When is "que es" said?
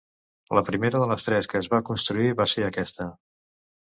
1.51-1.69